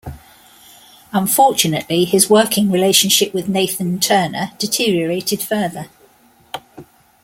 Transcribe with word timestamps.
Unfortunately, 1.13 2.05
his 2.05 2.27
working 2.27 2.71
relationship 2.71 3.35
with 3.35 3.47
Nathan-Turner 3.47 4.53
deteriorated 4.57 5.43
further. 5.43 5.89